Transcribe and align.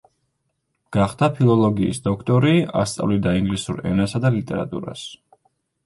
გახდა 0.97 1.29
ფილოლოგიის 1.35 2.01
დოქტორი, 2.09 2.55
ასწავლიდა 2.83 3.37
ინგლისურ 3.43 3.87
ენასა 3.95 4.27
და 4.29 4.37
ლიტერატურას. 4.41 5.11